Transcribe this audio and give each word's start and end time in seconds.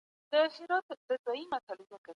ايا 0.33 0.39
د 0.41 0.43
محصولاتو 0.45 0.91
تقاضا 0.91 1.07
بدلون 1.09 1.49
موندلی 1.51 1.83
سي؟ 2.03 2.09